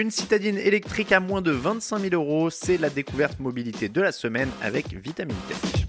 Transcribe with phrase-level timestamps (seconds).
[0.00, 4.12] Une citadine électrique à moins de 25 000 euros, c'est la découverte mobilité de la
[4.12, 5.84] semaine avec Vitamine Tech.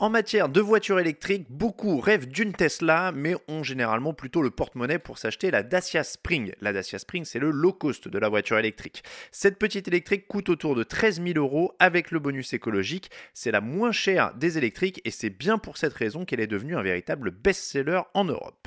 [0.00, 4.98] En matière de voitures électriques, beaucoup rêvent d'une Tesla, mais ont généralement plutôt le porte-monnaie
[4.98, 6.50] pour s'acheter la Dacia Spring.
[6.60, 9.04] La Dacia Spring, c'est le low cost de la voiture électrique.
[9.30, 13.12] Cette petite électrique coûte autour de 13 000 euros avec le bonus écologique.
[13.32, 16.74] C'est la moins chère des électriques et c'est bien pour cette raison qu'elle est devenue
[16.74, 18.66] un véritable best-seller en Europe.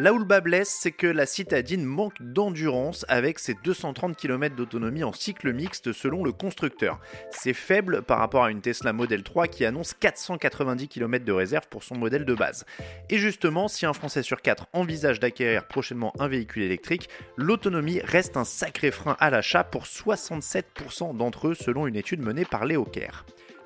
[0.00, 4.56] Là où le bas blesse, c'est que la citadine manque d'endurance avec ses 230 km
[4.56, 6.98] d'autonomie en cycle mixte selon le constructeur.
[7.30, 11.68] C'est faible par rapport à une Tesla Model 3 qui annonce 490 km de réserve
[11.68, 12.64] pour son modèle de base.
[13.10, 18.38] Et justement, si un Français sur 4 envisage d'acquérir prochainement un véhicule électrique, l'autonomie reste
[18.38, 22.86] un sacré frein à l'achat pour 67% d'entre eux selon une étude menée par Léo.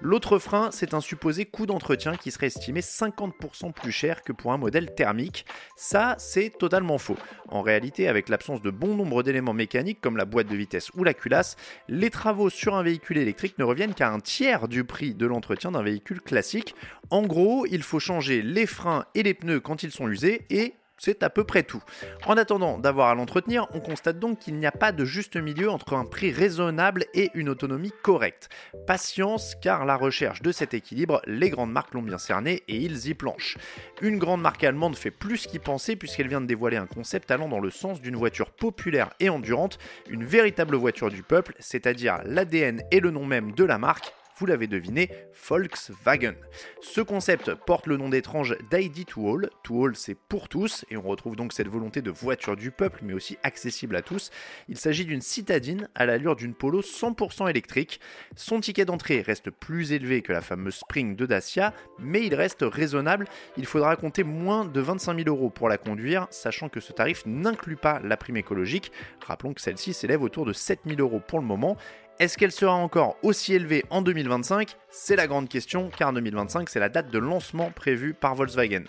[0.00, 4.52] L'autre frein, c'est un supposé coût d'entretien qui serait estimé 50% plus cher que pour
[4.52, 5.46] un modèle thermique.
[5.76, 7.16] Ça, c'est totalement faux.
[7.48, 11.04] En réalité, avec l'absence de bon nombre d'éléments mécaniques comme la boîte de vitesse ou
[11.04, 11.56] la culasse,
[11.88, 15.70] les travaux sur un véhicule électrique ne reviennent qu'à un tiers du prix de l'entretien
[15.70, 16.74] d'un véhicule classique.
[17.10, 20.74] En gros, il faut changer les freins et les pneus quand ils sont usés et
[21.04, 21.82] c'est à peu près tout.
[22.24, 25.70] En attendant d'avoir à l'entretenir, on constate donc qu'il n'y a pas de juste milieu
[25.70, 28.48] entre un prix raisonnable et une autonomie correcte.
[28.86, 33.08] Patience, car la recherche de cet équilibre, les grandes marques l'ont bien cerné et ils
[33.08, 33.58] y planchent.
[34.00, 37.48] Une grande marque allemande fait plus qu'y penser puisqu'elle vient de dévoiler un concept allant
[37.48, 42.82] dans le sens d'une voiture populaire et endurante, une véritable voiture du peuple, c'est-à-dire l'ADN
[42.90, 45.10] et le nom même de la marque, vous l'avez deviné,
[45.48, 46.34] Volkswagen.
[46.80, 49.50] Ce concept porte le nom d'étrange d'ID to All.
[49.62, 53.00] To All, c'est pour tous, et on retrouve donc cette volonté de voiture du peuple,
[53.02, 54.30] mais aussi accessible à tous.
[54.68, 58.00] Il s'agit d'une citadine à l'allure d'une Polo 100% électrique.
[58.34, 62.62] Son ticket d'entrée reste plus élevé que la fameuse Spring de Dacia, mais il reste
[62.62, 63.26] raisonnable.
[63.56, 67.22] Il faudra compter moins de 25 000 euros pour la conduire, sachant que ce tarif
[67.26, 68.90] n'inclut pas la prime écologique.
[69.24, 71.76] Rappelons que celle-ci s'élève autour de 7 000 euros pour le moment.
[72.20, 76.78] Est-ce qu'elle sera encore aussi élevée en 2025 C'est la grande question, car 2025, c'est
[76.78, 78.84] la date de lancement prévue par Volkswagen.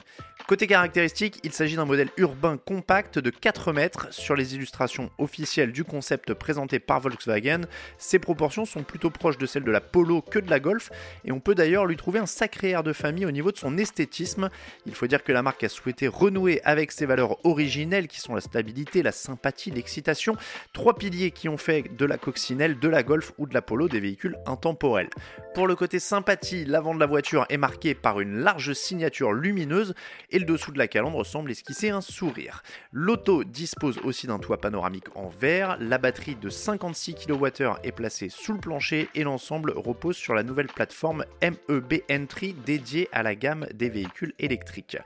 [0.48, 4.08] Côté caractéristiques, il s'agit d'un modèle urbain compact de 4 mètres.
[4.12, 7.62] Sur les illustrations officielles du concept présenté par Volkswagen,
[7.98, 10.92] ses proportions sont plutôt proches de celles de la Polo que de la Golf,
[11.24, 13.76] et on peut d'ailleurs lui trouver un sacré air de famille au niveau de son
[13.80, 14.52] esthétisme.
[14.86, 18.36] Il faut dire que la marque a souhaité renouer avec ses valeurs originelles qui sont
[18.36, 20.38] la stabilité, la sympathie, l'excitation,
[20.74, 23.90] trois piliers qui ont fait de la coccinelle, de la Golf ou de la Polo
[23.90, 25.10] des véhicules intemporels.
[25.56, 29.96] Pour le côté sympathie, l'avant de la voiture est marqué par une large signature lumineuse
[30.40, 32.64] le dessous de la calandre semble esquisser un sourire.
[32.92, 38.30] L'auto dispose aussi d'un toit panoramique en verre, la batterie de 56 kWh est placée
[38.30, 43.36] sous le plancher et l'ensemble repose sur la nouvelle plateforme MEB Entry dédiée à la
[43.36, 44.98] gamme des véhicules électriques.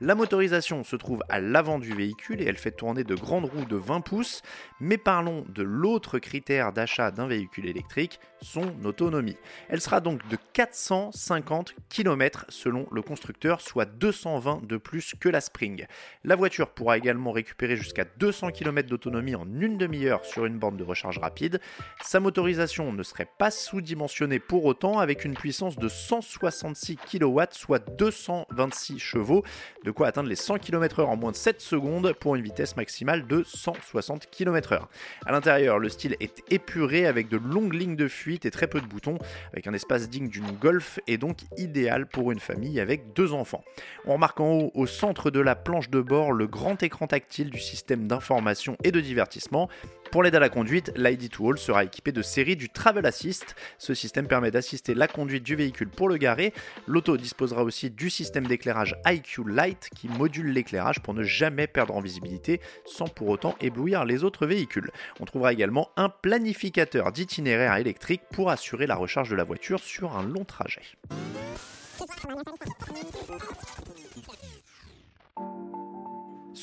[0.00, 3.64] La motorisation se trouve à l'avant du véhicule et elle fait tourner de grandes roues
[3.64, 4.42] de 20 pouces,
[4.80, 9.36] mais parlons de l'autre critère d'achat d'un véhicule électrique, son autonomie.
[9.68, 15.40] Elle sera donc de 450 km selon le constructeur, soit 220 de plus que la
[15.40, 15.86] Spring.
[16.24, 20.76] La voiture pourra également récupérer jusqu'à 200 km d'autonomie en une demi-heure sur une borne
[20.76, 21.60] de recharge rapide.
[22.02, 27.78] Sa motorisation ne serait pas sous-dimensionnée pour autant avec une puissance de 166 kW, soit
[27.96, 29.44] 226 chevaux,
[29.84, 33.26] de quoi atteindre les 100 km/h en moins de 7 secondes pour une vitesse maximale
[33.26, 34.82] de 160 km/h.
[35.24, 38.80] À l'intérieur, le style est épuré avec de longues lignes de fuite et très peu
[38.80, 39.18] de boutons,
[39.52, 43.64] avec un espace digne d'une Golf et donc idéal pour une famille avec deux enfants.
[44.06, 47.50] On remarque en haut au centre de la planche de bord le grand écran tactile
[47.50, 49.68] du système d'information et de divertissement.
[50.12, 53.56] Pour l'aide à la conduite, l'ID Tool sera équipé de série du Travel Assist.
[53.76, 56.54] Ce système permet d'assister la conduite du véhicule pour le garer.
[56.86, 61.96] L'auto disposera aussi du système d'éclairage IQ Light qui module l'éclairage pour ne jamais perdre
[61.96, 64.90] en visibilité sans pour autant éblouir les autres véhicules.
[65.20, 70.16] On trouvera également un planificateur d'itinéraire électrique pour assurer la recharge de la voiture sur
[70.16, 70.82] un long trajet.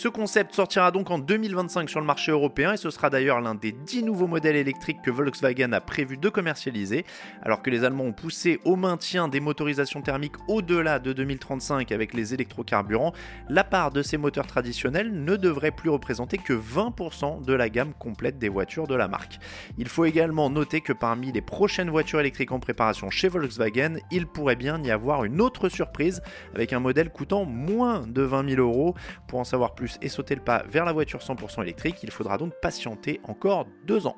[0.04, 3.56] Ce concept sortira donc en 2025 sur le marché européen et ce sera d'ailleurs l'un
[3.56, 7.06] des 10 nouveaux modèles électriques que Volkswagen a prévu de commercialiser.
[7.42, 12.14] Alors que les Allemands ont poussé au maintien des motorisations thermiques au-delà de 2035 avec
[12.14, 13.14] les électrocarburants,
[13.48, 17.94] la part de ces moteurs traditionnels ne devrait plus représenter que 20% de la gamme
[17.94, 19.40] complète des voitures de la marque.
[19.78, 24.28] Il faut également noter que parmi les prochaines voitures électriques en préparation chez Volkswagen, il
[24.28, 26.22] pourrait bien y avoir une autre surprise
[26.54, 28.96] avec un modèle coûtant moins de 20 000 euros.
[29.30, 32.38] Pour en savoir plus, et sauter le pas vers la voiture 100% électrique, il faudra
[32.38, 34.18] donc patienter encore deux ans.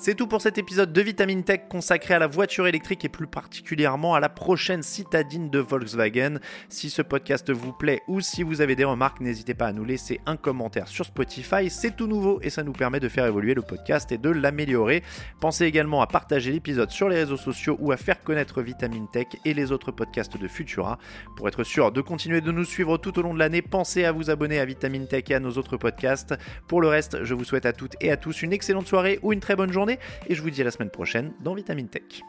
[0.00, 3.26] C'est tout pour cet épisode de Vitamine Tech consacré à la voiture électrique et plus
[3.26, 6.38] particulièrement à la prochaine citadine de Volkswagen.
[6.68, 9.84] Si ce podcast vous plaît ou si vous avez des remarques, n'hésitez pas à nous
[9.84, 11.68] laisser un commentaire sur Spotify.
[11.68, 15.02] C'est tout nouveau et ça nous permet de faire évoluer le podcast et de l'améliorer.
[15.40, 19.26] Pensez également à partager l'épisode sur les réseaux sociaux ou à faire connaître Vitamine Tech
[19.44, 21.00] et les autres podcasts de Futura.
[21.36, 24.12] Pour être sûr de continuer de nous suivre tout au long de l'année, pensez à
[24.12, 26.36] vous abonner à Vitamine Tech et à nos autres podcasts.
[26.68, 29.32] Pour le reste, je vous souhaite à toutes et à tous une excellente soirée ou
[29.32, 32.22] une très bonne et je vous dis à la semaine prochaine dans Vitamine Tech.